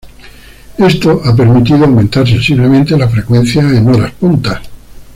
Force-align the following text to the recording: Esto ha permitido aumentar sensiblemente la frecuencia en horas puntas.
Esto 0.79 1.21
ha 1.23 1.35
permitido 1.35 1.85
aumentar 1.85 2.27
sensiblemente 2.27 2.97
la 2.97 3.07
frecuencia 3.07 3.61
en 3.61 3.87
horas 3.87 4.11
puntas. 4.13 4.59